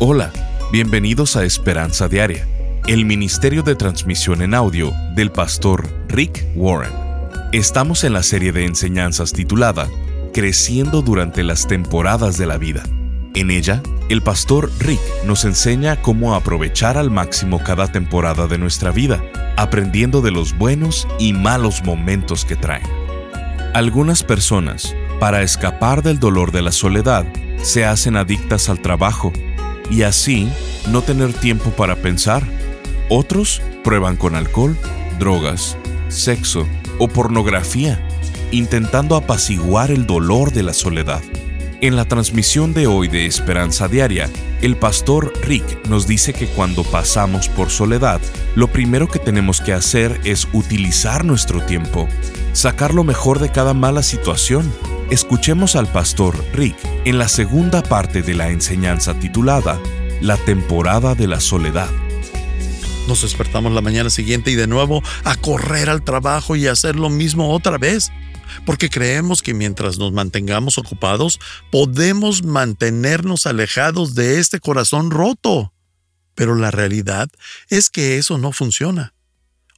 [0.00, 0.30] Hola,
[0.70, 2.46] bienvenidos a Esperanza Diaria,
[2.86, 6.92] el ministerio de transmisión en audio del pastor Rick Warren.
[7.50, 9.88] Estamos en la serie de enseñanzas titulada
[10.32, 12.84] Creciendo durante las temporadas de la vida.
[13.34, 18.92] En ella, el pastor Rick nos enseña cómo aprovechar al máximo cada temporada de nuestra
[18.92, 19.20] vida,
[19.56, 22.86] aprendiendo de los buenos y malos momentos que traen.
[23.74, 27.26] Algunas personas, para escapar del dolor de la soledad,
[27.62, 29.32] se hacen adictas al trabajo
[29.90, 30.48] y así
[30.90, 32.42] no tener tiempo para pensar.
[33.08, 34.76] Otros prueban con alcohol,
[35.18, 35.76] drogas,
[36.08, 36.66] sexo
[36.98, 38.06] o pornografía,
[38.50, 41.22] intentando apaciguar el dolor de la soledad.
[41.80, 44.28] En la transmisión de hoy de Esperanza Diaria,
[44.62, 48.20] el pastor Rick nos dice que cuando pasamos por soledad,
[48.56, 52.08] lo primero que tenemos que hacer es utilizar nuestro tiempo,
[52.52, 54.72] sacar lo mejor de cada mala situación.
[55.10, 56.76] Escuchemos al pastor Rick
[57.06, 59.80] en la segunda parte de la enseñanza titulada
[60.20, 61.88] La temporada de la soledad.
[63.06, 67.08] Nos despertamos la mañana siguiente y de nuevo a correr al trabajo y hacer lo
[67.08, 68.12] mismo otra vez
[68.66, 71.38] porque creemos que mientras nos mantengamos ocupados,
[71.70, 75.72] podemos mantenernos alejados de este corazón roto.
[76.34, 77.30] Pero la realidad
[77.68, 79.14] es que eso no funciona.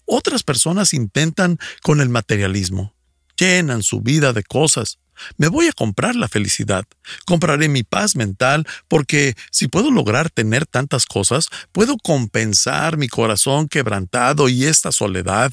[0.07, 2.95] Otras personas intentan con el materialismo.
[3.37, 4.99] Llenan su vida de cosas.
[5.37, 6.85] Me voy a comprar la felicidad.
[7.27, 13.69] Compraré mi paz mental porque si puedo lograr tener tantas cosas, puedo compensar mi corazón
[13.69, 15.53] quebrantado y esta soledad.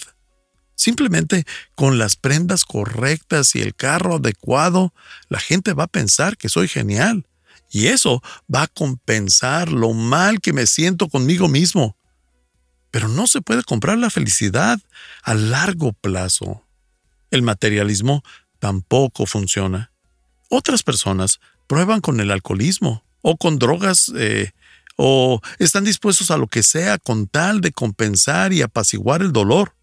[0.76, 1.46] Simplemente
[1.76, 4.94] con las prendas correctas y el carro adecuado,
[5.28, 7.26] la gente va a pensar que soy genial.
[7.70, 8.22] Y eso
[8.54, 11.98] va a compensar lo mal que me siento conmigo mismo.
[12.92, 14.80] Pero no se puede comprar la felicidad
[15.24, 16.64] a largo plazo.
[17.32, 18.24] El materialismo
[18.60, 19.92] tampoco funciona.
[20.50, 24.52] Otras personas prueban con el alcoholismo o con drogas eh,
[24.96, 29.78] o están dispuestos a lo que sea con tal de compensar y apaciguar el dolor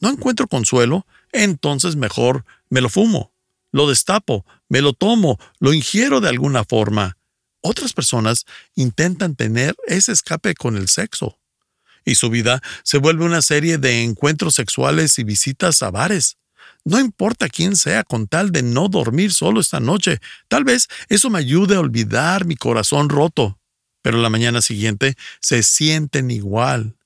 [0.00, 3.32] no encuentro consuelo, entonces mejor me lo fumo,
[3.70, 7.18] lo destapo, me lo tomo, lo ingiero de alguna forma.
[7.60, 11.38] Otras personas intentan tener ese escape con el sexo.
[12.06, 16.38] Y su vida se vuelve una serie de encuentros sexuales y visitas a bares.
[16.84, 20.18] No importa quién sea con tal de no dormir solo esta noche.
[20.48, 23.58] Tal vez eso me ayude a olvidar mi corazón roto.
[24.02, 26.96] Pero la mañana siguiente se sienten igual.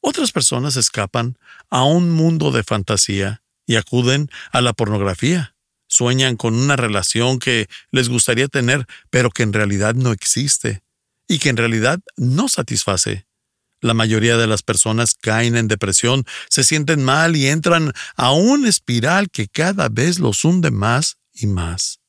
[0.00, 1.38] Otras personas escapan
[1.70, 5.54] a un mundo de fantasía y acuden a la pornografía.
[5.88, 10.82] Sueñan con una relación que les gustaría tener, pero que en realidad no existe
[11.28, 13.26] y que en realidad no satisface.
[13.80, 18.68] La mayoría de las personas caen en depresión, se sienten mal y entran a una
[18.68, 22.00] espiral que cada vez los hunde más y más.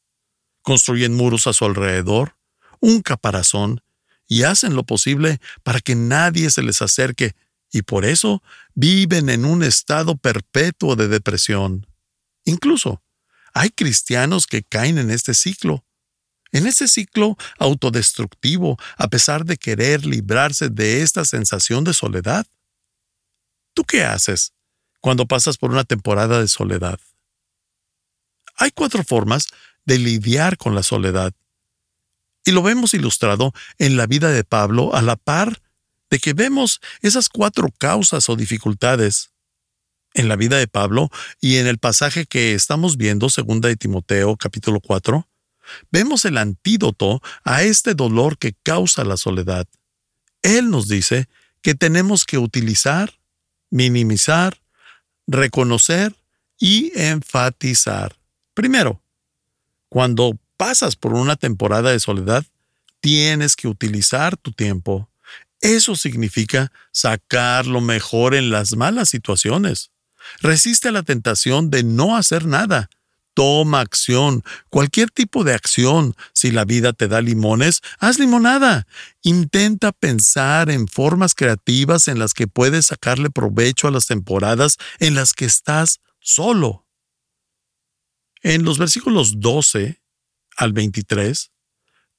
[0.61, 2.38] Construyen muros a su alrededor,
[2.79, 3.81] un caparazón,
[4.27, 7.33] y hacen lo posible para que nadie se les acerque
[7.72, 8.44] y por eso
[8.75, 11.88] viven en un estado perpetuo de depresión.
[12.45, 13.01] Incluso
[13.53, 15.85] hay cristianos que caen en este ciclo,
[16.51, 22.45] en ese ciclo autodestructivo, a pesar de querer librarse de esta sensación de soledad.
[23.73, 24.53] ¿Tú qué haces
[25.01, 26.99] cuando pasas por una temporada de soledad?
[28.55, 29.47] Hay cuatro formas
[29.85, 31.33] de lidiar con la soledad.
[32.43, 35.61] Y lo vemos ilustrado en la vida de Pablo a la par
[36.09, 39.31] de que vemos esas cuatro causas o dificultades
[40.13, 41.09] en la vida de Pablo
[41.39, 45.26] y en el pasaje que estamos viendo, segunda de Timoteo capítulo 4,
[45.91, 49.67] vemos el antídoto a este dolor que causa la soledad.
[50.41, 51.28] Él nos dice
[51.61, 53.13] que tenemos que utilizar,
[53.69, 54.57] minimizar,
[55.27, 56.16] reconocer
[56.59, 58.16] y enfatizar.
[58.53, 59.01] Primero,
[59.89, 62.45] cuando pasas por una temporada de soledad,
[63.00, 65.09] tienes que utilizar tu tiempo.
[65.61, 69.91] Eso significa sacar lo mejor en las malas situaciones.
[70.41, 72.89] Resiste a la tentación de no hacer nada.
[73.37, 76.15] Toma acción, cualquier tipo de acción.
[76.33, 78.88] Si la vida te da limones, haz limonada.
[79.21, 85.13] Intenta pensar en formas creativas en las que puedes sacarle provecho a las temporadas en
[85.13, 86.88] las que estás solo.
[88.41, 90.01] En los versículos 12
[90.57, 91.51] al 23,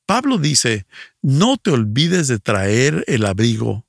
[0.07, 0.87] Pablo dice,
[1.21, 3.89] no te olvides de traer el abrigo.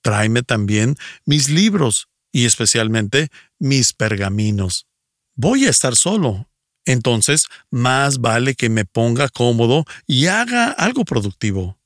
[0.00, 0.96] Tráeme también
[1.26, 3.28] mis libros y especialmente
[3.58, 4.86] mis pergaminos.
[5.34, 6.48] Voy a estar solo.
[6.84, 11.78] Entonces, más vale que me ponga cómodo y haga algo productivo.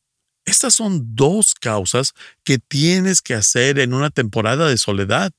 [0.44, 5.32] Estas son dos causas que tienes que hacer en una temporada de soledad.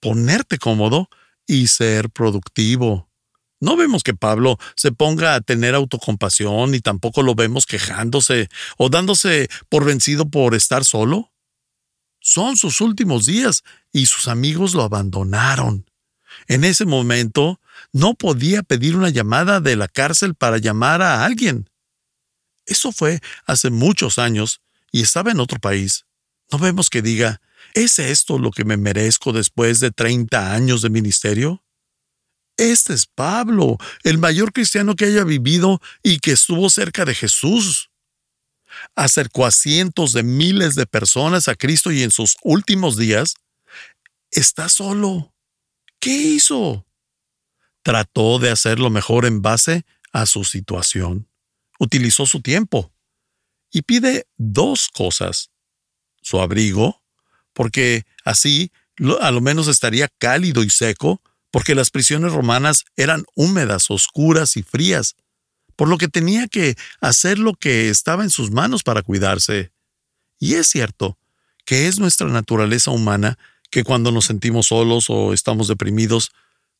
[0.00, 1.08] Ponerte cómodo
[1.46, 3.10] y ser productivo.
[3.60, 8.88] No vemos que Pablo se ponga a tener autocompasión y tampoco lo vemos quejándose o
[8.88, 11.32] dándose por vencido por estar solo.
[12.20, 15.90] Son sus últimos días y sus amigos lo abandonaron.
[16.48, 17.60] En ese momento
[17.96, 21.70] no podía pedir una llamada de la cárcel para llamar a alguien.
[22.66, 24.60] Eso fue hace muchos años
[24.92, 26.04] y estaba en otro país.
[26.52, 27.40] No vemos que diga,
[27.72, 31.64] ¿es esto lo que me merezco después de 30 años de ministerio?
[32.58, 37.90] Este es Pablo, el mayor cristiano que haya vivido y que estuvo cerca de Jesús.
[38.94, 43.36] Acercó a cientos de miles de personas a Cristo y en sus últimos días
[44.30, 45.32] está solo.
[45.98, 46.85] ¿Qué hizo?
[47.86, 51.28] Trató de hacer lo mejor en base a su situación.
[51.78, 52.92] Utilizó su tiempo
[53.70, 55.52] y pide dos cosas.
[56.20, 57.04] Su abrigo,
[57.52, 58.72] porque así
[59.20, 61.22] a lo menos estaría cálido y seco
[61.52, 65.14] porque las prisiones romanas eran húmedas, oscuras y frías,
[65.76, 69.70] por lo que tenía que hacer lo que estaba en sus manos para cuidarse.
[70.40, 71.18] Y es cierto
[71.64, 73.38] que es nuestra naturaleza humana
[73.70, 76.32] que cuando nos sentimos solos o estamos deprimidos,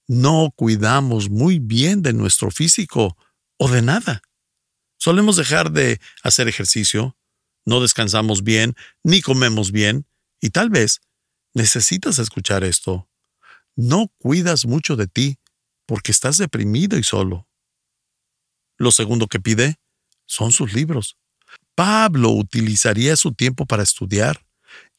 [0.09, 3.17] no cuidamos muy bien de nuestro físico
[3.59, 4.23] o de nada.
[4.99, 7.17] Solemos dejar de hacer ejercicio,
[7.65, 10.07] no descansamos bien, ni comemos bien,
[10.41, 11.01] y tal vez
[11.55, 13.09] necesitas escuchar esto
[13.77, 15.39] no cuidas mucho de ti
[15.87, 17.47] porque estás deprimido y solo.
[18.79, 19.77] Lo segundo que pide
[20.27, 21.17] son sus libros.
[21.75, 24.45] Pablo utilizaría su tiempo para estudiar.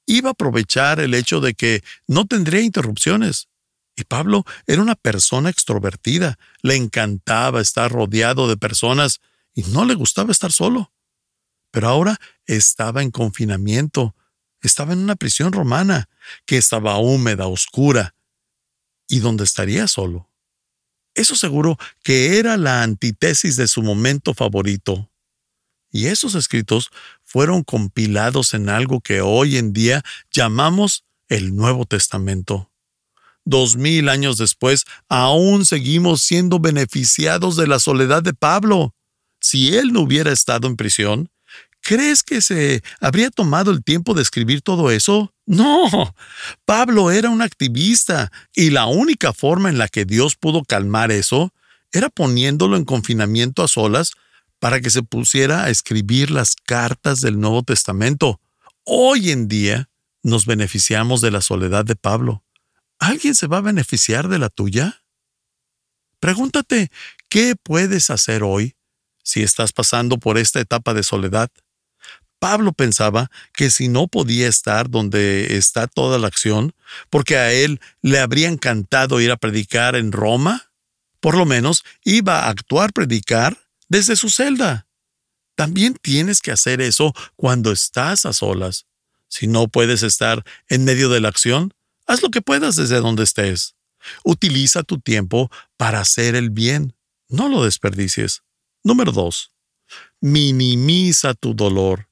[0.06, 3.50] Iba a aprovechar el hecho de que no tendría interrupciones.
[3.98, 6.38] Y Pablo era una persona extrovertida.
[6.62, 9.20] Le encantaba estar rodeado de personas
[9.54, 10.94] y no le gustaba estar solo.
[11.72, 14.16] Pero ahora estaba en confinamiento.
[14.62, 16.10] Estaba en una prisión romana
[16.46, 18.16] que estaba húmeda, oscura,
[19.08, 20.30] y donde estaría solo.
[21.16, 25.10] Eso seguro que era la antítesis de su momento favorito.
[25.90, 26.92] Y esos escritos
[27.24, 32.67] fueron compilados en algo que hoy en día llamamos el Nuevo Testamento.
[33.50, 38.94] Dos mil años después, aún seguimos siendo beneficiados de la soledad de Pablo.
[39.40, 41.30] Si él no hubiera estado en prisión,
[41.80, 45.34] ¿crees que se habría tomado el tiempo de escribir todo eso?
[45.46, 46.14] No,
[46.66, 51.54] Pablo era un activista y la única forma en la que Dios pudo calmar eso
[51.94, 54.12] era poniéndolo en confinamiento a solas
[54.60, 58.42] para que se pusiera a escribir las cartas del Nuevo Testamento.
[58.84, 59.88] Hoy en día
[60.22, 62.44] nos beneficiamos de la soledad de Pablo.
[63.00, 65.04] ¿Alguien se va a beneficiar de la tuya?
[66.20, 66.92] Pregúntate,
[67.30, 68.76] ¿qué puedes hacer hoy
[69.24, 71.50] si estás pasando por esta etapa de soledad?
[72.40, 76.74] Pablo pensaba que si no podía estar donde está toda la acción,
[77.10, 80.72] porque a él le habría encantado ir a predicar en Roma,
[81.20, 83.58] por lo menos iba a actuar predicar
[83.90, 84.88] desde su celda.
[85.56, 88.86] También tienes que hacer eso cuando estás a solas.
[89.28, 91.74] Si no puedes estar en medio de la acción,
[92.08, 93.76] haz lo que puedas desde donde estés.
[94.24, 96.96] Utiliza tu tiempo para hacer el bien.
[97.30, 98.44] No lo desperdicies.
[98.84, 99.52] Número 2.
[100.22, 102.10] Minimiza tu dolor.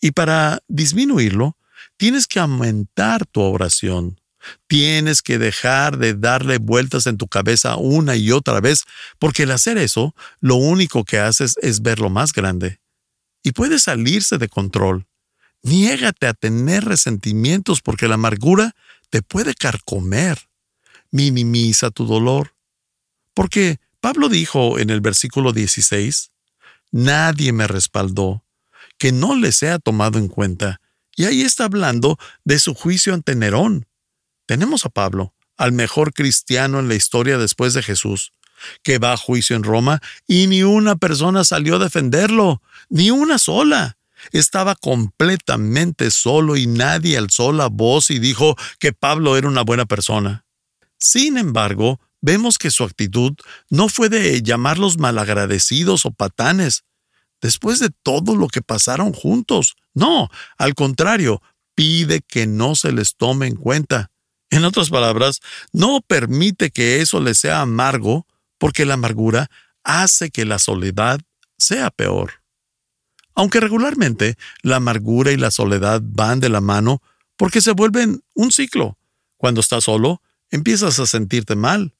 [0.00, 1.56] Y para disminuirlo,
[1.96, 4.20] tienes que aumentar tu oración.
[4.68, 8.84] Tienes que dejar de darle vueltas en tu cabeza una y otra vez,
[9.18, 12.80] porque al hacer eso, lo único que haces es verlo más grande.
[13.42, 15.06] Y puede salirse de control.
[15.62, 18.76] Niégate a tener resentimientos porque la amargura
[19.10, 20.48] te puede carcomer.
[21.10, 22.54] Minimiza tu dolor.
[23.34, 26.30] Porque Pablo dijo en el versículo 16,
[26.92, 28.44] Nadie me respaldó,
[28.98, 30.80] que no le sea tomado en cuenta.
[31.16, 33.86] Y ahí está hablando de su juicio ante Nerón.
[34.46, 38.32] Tenemos a Pablo, al mejor cristiano en la historia después de Jesús,
[38.82, 43.38] que va a juicio en Roma y ni una persona salió a defenderlo, ni una
[43.38, 43.98] sola.
[44.32, 49.86] Estaba completamente solo y nadie alzó la voz y dijo que Pablo era una buena
[49.86, 50.44] persona.
[50.98, 53.32] Sin embargo, vemos que su actitud
[53.70, 56.84] no fue de llamarlos malagradecidos o patanes,
[57.40, 59.76] después de todo lo que pasaron juntos.
[59.94, 61.42] No, al contrario,
[61.74, 64.10] pide que no se les tome en cuenta.
[64.50, 65.40] En otras palabras,
[65.72, 68.26] no permite que eso les sea amargo,
[68.58, 69.50] porque la amargura
[69.84, 71.20] hace que la soledad
[71.58, 72.42] sea peor.
[73.36, 77.02] Aunque regularmente la amargura y la soledad van de la mano
[77.36, 78.98] porque se vuelven un ciclo.
[79.36, 81.94] Cuando estás solo, empiezas a sentirte mal,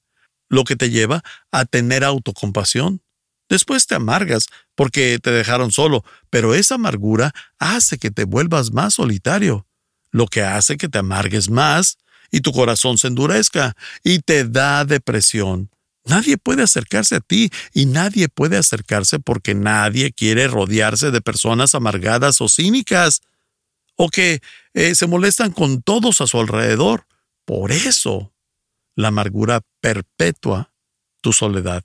[0.48, 3.02] lo que te lleva a tener autocompasión.
[3.48, 8.94] Después te amargas porque te dejaron solo, pero esa amargura hace que te vuelvas más
[8.94, 9.66] solitario,
[10.10, 11.98] lo que hace que te amargues más
[12.30, 15.70] y tu corazón se endurezca y te da depresión.
[16.06, 21.74] Nadie puede acercarse a ti y nadie puede acercarse porque nadie quiere rodearse de personas
[21.74, 23.22] amargadas o cínicas
[23.96, 24.40] o que
[24.74, 27.06] eh, se molestan con todos a su alrededor.
[27.44, 28.32] Por eso,
[28.94, 30.72] la amargura perpetua
[31.20, 31.84] tu soledad.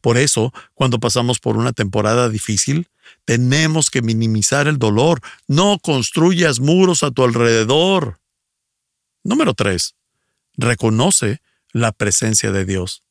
[0.00, 2.88] Por eso, cuando pasamos por una temporada difícil,
[3.24, 5.20] tenemos que minimizar el dolor.
[5.48, 8.20] No construyas muros a tu alrededor.
[9.24, 9.96] Número 3.
[10.56, 11.40] Reconoce
[11.72, 13.02] la presencia de Dios.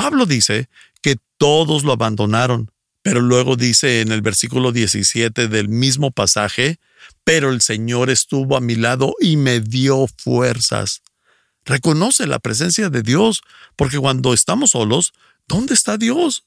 [0.00, 0.70] Pablo dice
[1.02, 2.70] que todos lo abandonaron,
[3.02, 6.80] pero luego dice en el versículo 17 del mismo pasaje,
[7.22, 11.02] pero el Señor estuvo a mi lado y me dio fuerzas.
[11.66, 13.42] Reconoce la presencia de Dios,
[13.76, 15.12] porque cuando estamos solos,
[15.46, 16.46] ¿dónde está Dios?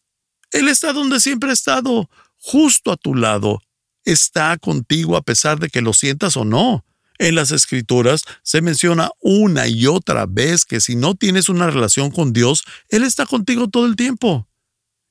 [0.50, 3.62] Él está donde siempre ha estado, justo a tu lado.
[4.04, 6.84] Está contigo a pesar de que lo sientas o no.
[7.20, 12.12] En las escrituras se menciona una y otra vez que si no tienes una relación
[12.12, 14.48] con Dios, Él está contigo todo el tiempo.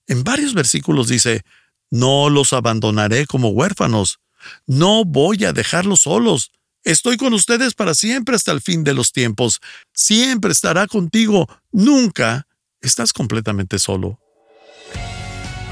[0.07, 1.43] En varios versículos dice,
[1.91, 4.19] no los abandonaré como huérfanos,
[4.67, 6.51] no voy a dejarlos solos,
[6.83, 9.61] estoy con ustedes para siempre hasta el fin de los tiempos,
[9.93, 12.47] siempre estará contigo, nunca
[12.81, 14.19] estás completamente solo.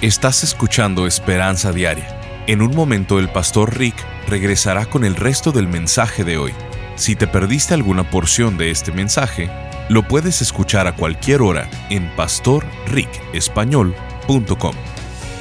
[0.00, 2.19] Estás escuchando Esperanza Diaria.
[2.50, 3.94] En un momento el pastor Rick
[4.26, 6.52] regresará con el resto del mensaje de hoy.
[6.96, 9.48] Si te perdiste alguna porción de este mensaje,
[9.88, 14.74] lo puedes escuchar a cualquier hora en pastorricespañol.com.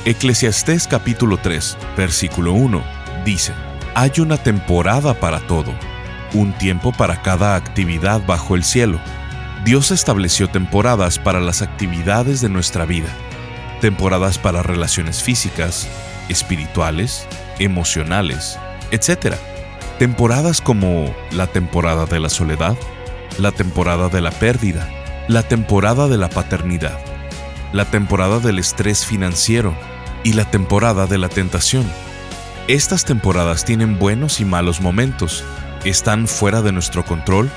[0.05, 2.83] Eclesiastés capítulo 3, versículo 1
[3.25, 3.53] dice,
[3.95, 5.73] Hay una temporada para todo,
[6.35, 8.99] un tiempo para cada actividad bajo el cielo.
[9.65, 13.09] Dios estableció temporadas para las actividades de nuestra vida,
[13.79, 15.87] temporadas para relaciones físicas,
[16.29, 17.27] espirituales,
[17.59, 18.59] emocionales,
[18.91, 19.35] etc.
[19.97, 22.77] Temporadas como la temporada de la soledad,
[23.37, 24.87] la temporada de la pérdida,
[25.27, 26.97] la temporada de la paternidad,
[27.73, 29.75] la temporada del estrés financiero
[30.23, 31.85] y la temporada de la tentación.
[32.67, 35.43] Estas temporadas tienen buenos y malos momentos,
[35.85, 37.49] están fuera de nuestro control,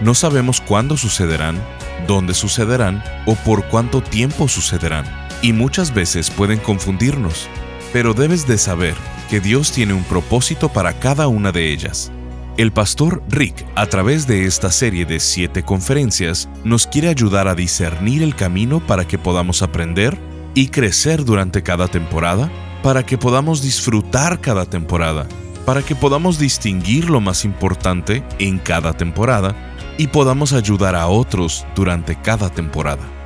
[0.00, 1.60] no sabemos cuándo sucederán,
[2.06, 5.06] dónde sucederán o por cuánto tiempo sucederán,
[5.42, 7.48] y muchas veces pueden confundirnos,
[7.92, 8.94] pero debes de saber
[9.28, 12.10] que Dios tiene un propósito para cada una de ellas.
[12.56, 17.54] El pastor Rick, a través de esta serie de siete conferencias, nos quiere ayudar a
[17.54, 20.18] discernir el camino para que podamos aprender
[20.54, 22.50] y crecer durante cada temporada,
[22.82, 25.28] para que podamos disfrutar cada temporada,
[25.64, 29.54] para que podamos distinguir lo más importante en cada temporada
[29.96, 33.17] y podamos ayudar a otros durante cada temporada.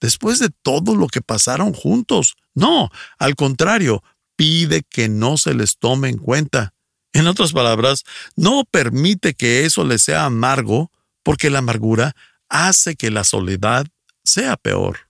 [0.01, 2.35] después de todo lo que pasaron juntos.
[2.59, 4.03] No, al contrario,
[4.35, 6.75] pide que no se les tome en cuenta.
[7.13, 8.03] En otras palabras,
[8.35, 10.91] no permite que eso le sea amargo,
[11.23, 12.17] porque la amargura
[12.49, 13.87] hace que la soledad
[14.25, 15.09] sea peor.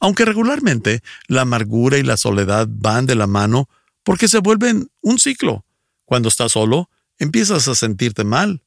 [0.00, 3.68] Aunque regularmente la amargura y la soledad van de la mano
[4.02, 5.66] porque se vuelven un ciclo.
[6.06, 8.62] Cuando estás solo, empiezas a sentirte mal,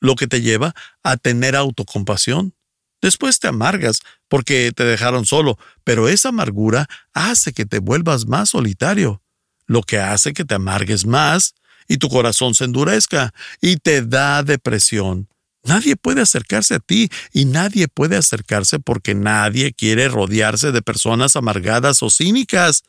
[0.00, 2.54] lo que te lleva a tener autocompasión.
[3.00, 8.50] Después te amargas porque te dejaron solo, pero esa amargura hace que te vuelvas más
[8.50, 9.22] solitario,
[9.66, 11.54] lo que hace que te amargues más
[11.86, 15.28] y tu corazón se endurezca y te da depresión.
[15.64, 21.36] Nadie puede acercarse a ti y nadie puede acercarse porque nadie quiere rodearse de personas
[21.36, 22.84] amargadas o cínicas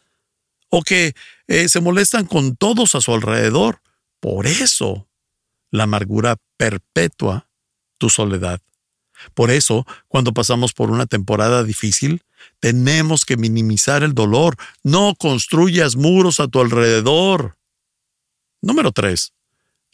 [0.70, 1.13] o que
[1.48, 3.82] eh, se molestan con todos a su alrededor.
[4.20, 5.08] Por eso,
[5.72, 7.50] la amargura perpetua
[7.98, 8.62] tu soledad.
[9.34, 12.24] Por eso, cuando pasamos por una temporada difícil,
[12.60, 14.56] tenemos que minimizar el dolor.
[14.84, 17.58] No construyas muros a tu alrededor.
[18.62, 19.34] Número 3.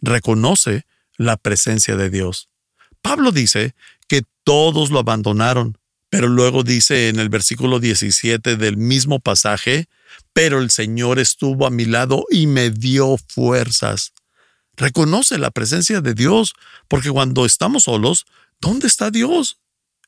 [0.01, 0.85] Reconoce
[1.17, 2.49] la presencia de Dios.
[3.01, 3.75] Pablo dice
[4.07, 5.77] que todos lo abandonaron,
[6.09, 9.87] pero luego dice en el versículo 17 del mismo pasaje,
[10.33, 14.13] pero el Señor estuvo a mi lado y me dio fuerzas.
[14.77, 16.53] Reconoce la presencia de Dios,
[16.87, 18.25] porque cuando estamos solos,
[18.65, 19.59] ¿dónde está Dios?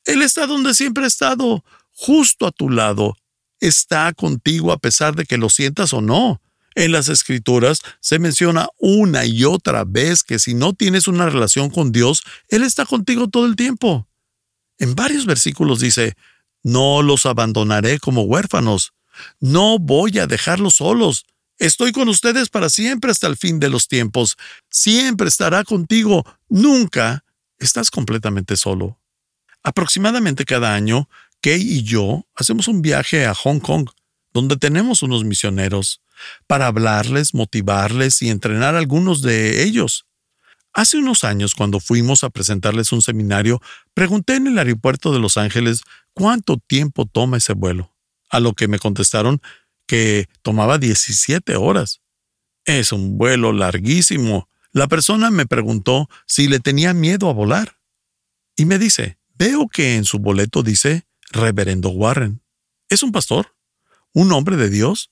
[0.04, 3.16] Él está donde siempre ha estado, justo a tu lado.
[3.60, 6.40] Está contigo a pesar de que lo sientas o no.
[6.74, 11.70] En las escrituras se menciona una y otra vez que si no tienes una relación
[11.70, 14.08] con Dios, Él está contigo todo el tiempo.
[14.78, 16.14] En varios versículos dice,
[16.62, 18.92] no los abandonaré como huérfanos,
[19.40, 21.24] no voy a dejarlos solos,
[21.58, 24.36] Estoy con ustedes para siempre hasta el fin de los tiempos.
[24.70, 26.24] Siempre estará contigo.
[26.48, 27.24] Nunca
[27.58, 28.98] estás completamente solo.
[29.62, 31.08] Aproximadamente cada año,
[31.40, 33.88] Kay y yo hacemos un viaje a Hong Kong,
[34.32, 36.00] donde tenemos unos misioneros,
[36.46, 40.06] para hablarles, motivarles y entrenar a algunos de ellos.
[40.72, 43.60] Hace unos años, cuando fuimos a presentarles un seminario,
[43.94, 47.94] pregunté en el aeropuerto de Los Ángeles cuánto tiempo toma ese vuelo,
[48.30, 49.40] a lo que me contestaron
[49.86, 52.00] que tomaba 17 horas.
[52.64, 54.48] Es un vuelo larguísimo.
[54.78, 57.80] La persona me preguntó si le tenía miedo a volar.
[58.54, 62.42] Y me dice, veo que en su boleto dice Reverendo Warren.
[62.88, 63.56] ¿Es un pastor?
[64.12, 65.10] ¿Un hombre de Dios?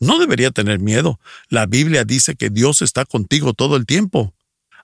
[0.00, 1.18] No debería tener miedo.
[1.48, 4.34] La Biblia dice que Dios está contigo todo el tiempo.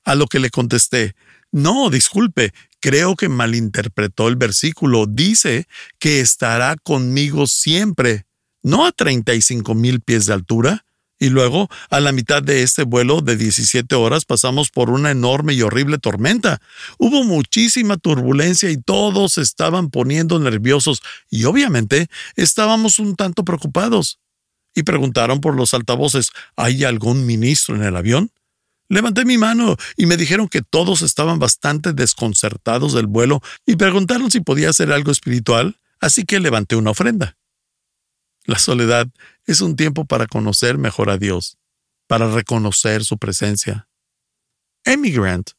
[0.03, 1.15] A lo que le contesté,
[1.53, 5.05] no, disculpe, creo que malinterpretó el versículo.
[5.05, 8.25] Dice que estará conmigo siempre
[8.63, 10.86] no a 35 mil pies de altura,
[11.19, 15.55] y luego, a la mitad de este vuelo de 17 horas, pasamos por una enorme
[15.55, 16.61] y horrible tormenta.
[16.99, 21.01] Hubo muchísima turbulencia y todos estaban poniendo nerviosos
[21.31, 24.19] y obviamente estábamos un tanto preocupados.
[24.75, 28.31] Y preguntaron por los altavoces, ¿hay algún ministro en el avión?
[28.89, 34.31] Levanté mi mano y me dijeron que todos estaban bastante desconcertados del vuelo y preguntaron
[34.31, 37.37] si podía hacer algo espiritual, así que levanté una ofrenda.
[38.47, 39.09] La soledad
[39.45, 41.59] es un tiempo para conocer mejor a Dios,
[42.07, 43.89] para reconocer su presencia.
[44.85, 45.51] Amy Grant,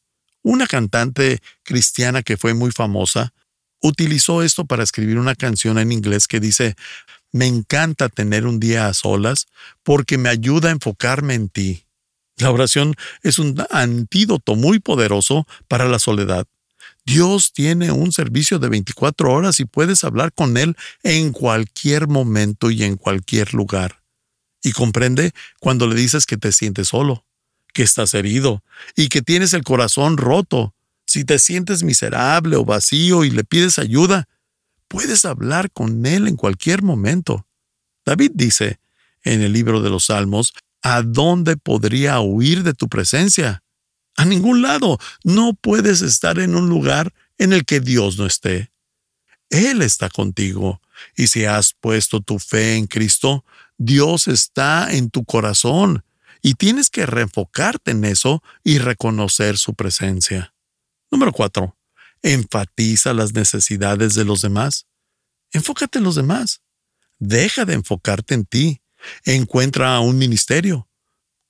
[0.42, 3.34] una cantante cristiana que fue muy famosa,
[3.82, 6.76] utilizó esto para escribir una canción en inglés que dice,
[7.30, 9.46] me encanta tener un día a solas
[9.82, 11.84] porque me ayuda a enfocarme en ti.
[12.36, 16.46] La oración es un antídoto muy poderoso para la soledad.
[17.08, 22.70] Dios tiene un servicio de 24 horas y puedes hablar con Él en cualquier momento
[22.70, 24.02] y en cualquier lugar.
[24.62, 27.24] Y comprende cuando le dices que te sientes solo,
[27.72, 28.62] que estás herido
[28.94, 30.74] y que tienes el corazón roto.
[31.06, 34.28] Si te sientes miserable o vacío y le pides ayuda,
[34.86, 37.46] puedes hablar con Él en cualquier momento.
[38.04, 38.80] David dice
[39.22, 43.62] en el libro de los Salmos, ¿a dónde podría huir de tu presencia?
[44.18, 44.98] A ningún lado.
[45.22, 48.72] No puedes estar en un lugar en el que Dios no esté.
[49.48, 50.82] Él está contigo.
[51.16, 53.44] Y si has puesto tu fe en Cristo,
[53.78, 56.04] Dios está en tu corazón.
[56.42, 60.52] Y tienes que reenfocarte en eso y reconocer su presencia.
[61.12, 61.76] Número 4.
[62.22, 64.88] Enfatiza las necesidades de los demás.
[65.52, 66.60] Enfócate en los demás.
[67.20, 68.82] Deja de enfocarte en ti.
[69.24, 70.87] Encuentra un ministerio.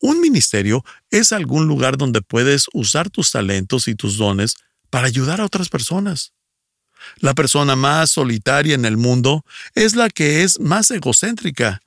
[0.01, 4.57] Un ministerio es algún lugar donde puedes usar tus talentos y tus dones
[4.91, 6.33] para ayudar a otras personas.
[7.17, 11.81] La persona más solitaria en el mundo es la que es más egocéntrica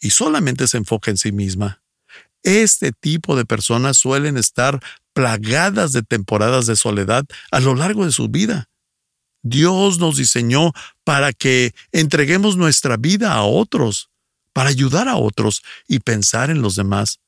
[0.00, 1.82] y solamente se enfoca en sí misma.
[2.42, 4.82] Este tipo de personas suelen estar
[5.14, 8.68] plagadas de temporadas de soledad a lo largo de su vida.
[9.42, 10.72] Dios nos diseñó
[11.04, 14.10] para que entreguemos nuestra vida a otros,
[14.52, 17.20] para ayudar a otros y pensar en los demás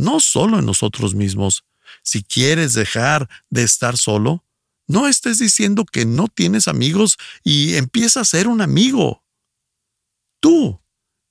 [0.00, 1.64] no solo en nosotros mismos.
[2.02, 4.44] Si quieres dejar de estar solo,
[4.86, 9.22] no estés diciendo que no tienes amigos y empieza a ser un amigo.
[10.40, 10.80] Tú,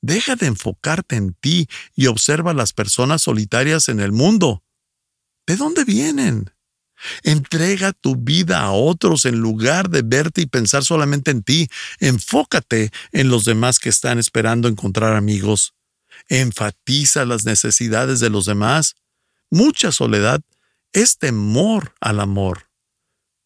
[0.02, 4.64] deja de enfocarte en ti y observa las personas solitarias en el mundo.
[5.48, 6.52] ¿De dónde vienen?
[7.24, 11.70] Entrega tu vida a otros en lugar de verte y pensar solamente en ti.
[12.00, 15.74] Enfócate en los demás que están esperando encontrar amigos.
[16.30, 18.96] Enfatiza las necesidades de los demás.
[19.50, 20.42] Mucha soledad
[20.94, 22.70] es temor al amor.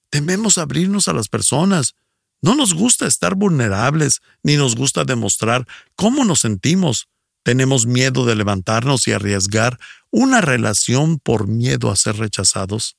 [0.09, 1.95] Tememos abrirnos a las personas.
[2.41, 5.65] No nos gusta estar vulnerables, ni nos gusta demostrar
[5.95, 7.07] cómo nos sentimos.
[7.41, 9.79] Tenemos miedo de levantarnos y arriesgar
[10.11, 12.97] una relación por miedo a ser rechazados.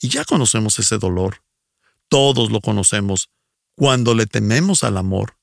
[0.00, 1.42] Y ya conocemos ese dolor.
[2.08, 3.30] Todos lo conocemos.
[3.76, 5.36] Cuando le tememos al amor,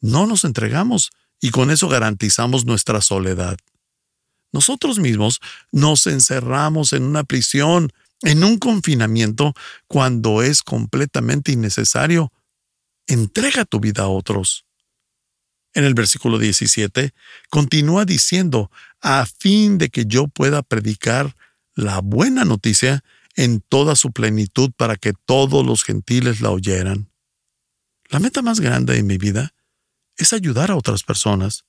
[0.00, 3.58] no nos entregamos y con eso garantizamos nuestra soledad.
[4.52, 5.40] Nosotros mismos
[5.72, 9.54] nos encerramos en una prisión, en un confinamiento,
[9.86, 12.32] cuando es completamente innecesario.
[13.06, 14.64] Entrega tu vida a otros.
[15.74, 17.12] En el versículo 17
[17.50, 18.70] continúa diciendo,
[19.00, 21.36] a fin de que yo pueda predicar
[21.74, 23.04] la buena noticia
[23.36, 27.08] en toda su plenitud para que todos los gentiles la oyeran.
[28.08, 29.54] La meta más grande de mi vida
[30.18, 31.64] es ayudar a otras personas.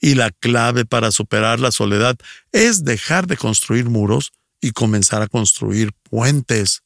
[0.00, 2.16] Y la clave para superar la soledad
[2.50, 6.82] es dejar de construir muros y comenzar a construir puentes.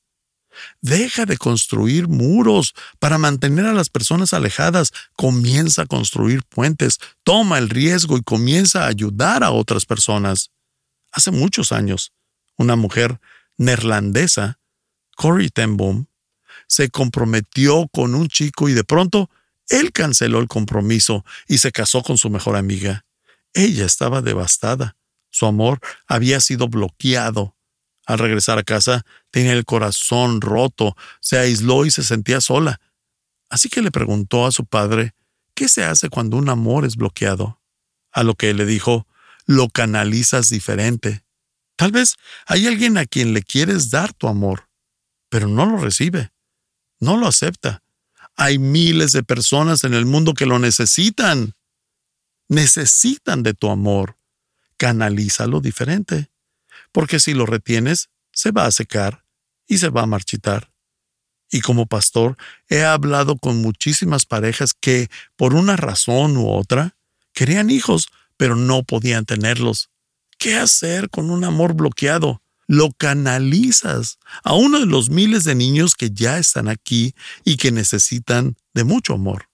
[0.81, 4.93] Deja de construir muros para mantener a las personas alejadas.
[5.15, 6.99] Comienza a construir puentes.
[7.23, 10.51] Toma el riesgo y comienza a ayudar a otras personas.
[11.13, 12.13] Hace muchos años,
[12.57, 13.21] una mujer
[13.59, 14.59] neerlandesa,
[15.15, 16.09] Corrie ten Boom,
[16.67, 19.31] se comprometió con un chico y de pronto
[19.69, 23.05] él canceló el compromiso y se casó con su mejor amiga.
[23.53, 24.97] Ella estaba devastada.
[25.31, 27.57] Su amor había sido bloqueado.
[28.07, 32.81] Al regresar a casa tenía el corazón roto, se aisló y se sentía sola.
[33.51, 35.15] Así que le preguntó a su padre,
[35.55, 37.61] ¿qué se hace cuando un amor es bloqueado?
[38.13, 39.07] A lo que él le dijo,
[39.47, 41.25] lo canalizas diferente.
[41.77, 44.69] Tal vez hay alguien a quien le quieres dar tu amor,
[45.29, 46.33] pero no lo recibe,
[47.01, 47.83] no lo acepta.
[48.37, 51.55] Hay miles de personas en el mundo que lo necesitan.
[52.49, 54.19] Necesitan de tu amor.
[54.77, 56.31] Canalízalo diferente,
[56.93, 59.25] porque si lo retienes, se va a secar
[59.67, 60.71] y se va a marchitar.
[61.51, 62.37] Y como pastor,
[62.69, 66.97] he hablado con muchísimas parejas que, por una razón u otra,
[67.33, 69.89] querían hijos, pero no podían tenerlos
[70.39, 72.43] ¿Qué hacer con un amor bloqueado?
[72.67, 77.71] Lo canalizas a uno de los miles de niños que ya están aquí y que
[77.71, 79.49] necesitan de mucho amor.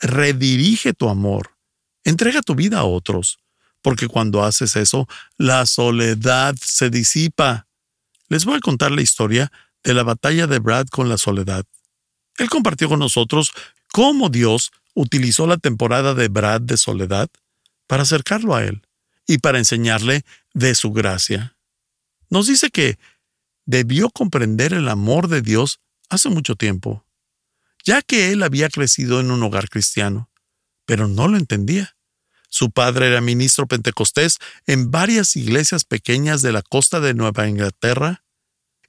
[0.00, 1.56] Redirige tu amor.
[2.04, 3.38] Entrega tu vida a otros,
[3.82, 7.66] porque cuando haces eso, la soledad se disipa.
[8.28, 11.64] Les voy a contar la historia de la batalla de Brad con la soledad.
[12.38, 13.52] Él compartió con nosotros
[13.92, 17.28] cómo Dios utilizó la temporada de Brad de soledad
[17.86, 18.82] para acercarlo a Él
[19.26, 21.55] y para enseñarle de su gracia.
[22.30, 22.98] Nos dice que
[23.64, 27.04] debió comprender el amor de Dios hace mucho tiempo,
[27.84, 30.30] ya que él había crecido en un hogar cristiano,
[30.84, 31.96] pero no lo entendía.
[32.48, 38.24] Su padre era ministro pentecostés en varias iglesias pequeñas de la costa de Nueva Inglaterra,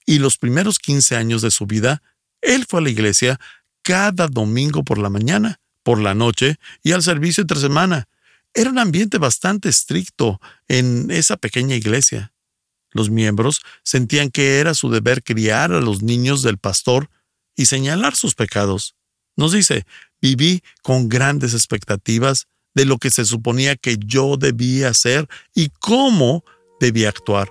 [0.06, 2.02] y los primeros 15 años de su vida,
[2.41, 3.39] él fue a la iglesia
[3.82, 8.08] cada domingo por la mañana, por la noche y al servicio entre semana,
[8.54, 12.34] era un ambiente bastante estricto en esa pequeña iglesia.
[12.97, 17.10] Los miembros sentían que era su deber criar a los niños del pastor
[17.55, 18.95] y señalar sus pecados.
[19.38, 19.86] Nos dice,
[20.21, 26.43] viví con grandes expectativas de lo que se suponía que yo debía hacer y cómo
[26.79, 27.47] debía actuar.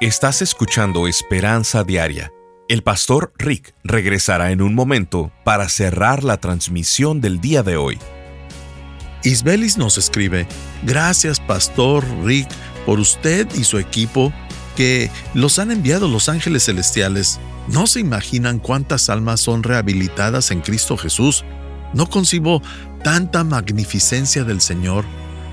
[0.00, 2.30] Estás escuchando Esperanza Diaria
[2.70, 7.98] el pastor Rick regresará en un momento para cerrar la transmisión del día de hoy.
[9.22, 10.46] Isbelis nos escribe,
[10.82, 12.48] gracias pastor Rick
[12.86, 14.32] por usted y su equipo
[14.76, 17.38] que los han enviado los ángeles celestiales.
[17.68, 21.44] No se imaginan cuántas almas son rehabilitadas en Cristo Jesús.
[21.92, 22.62] No concibo
[23.04, 25.04] tanta magnificencia del Señor.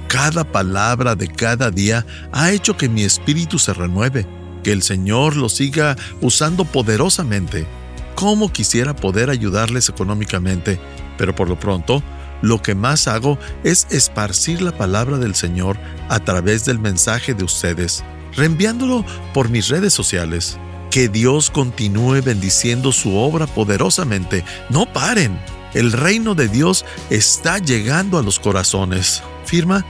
[0.08, 4.26] Cada palabra de cada día ha hecho que mi espíritu se renueve
[4.64, 7.68] que el Señor lo siga usando poderosamente.
[8.16, 10.80] Como quisiera poder ayudarles económicamente,
[11.18, 12.02] pero por lo pronto,
[12.42, 15.78] lo que más hago es esparcir la palabra del Señor
[16.10, 18.04] a través del mensaje de ustedes,
[18.36, 20.58] reenviándolo por mis redes sociales.
[20.92, 24.44] Que Dios continúe bendiciendo su obra poderosamente.
[24.70, 25.38] No paren.
[25.74, 29.22] El reino de Dios está llegando a los corazones.
[29.46, 29.86] Firma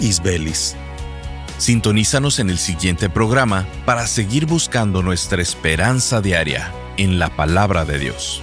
[0.00, 0.76] Isbelis.
[1.58, 7.98] Sintonízanos en el siguiente programa para seguir buscando nuestra esperanza diaria en la palabra de
[7.98, 8.42] Dios.